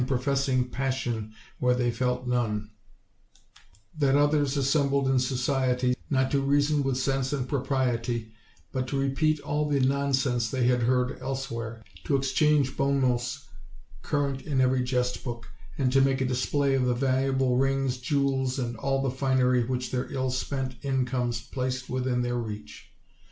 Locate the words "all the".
9.41-9.79, 18.77-19.11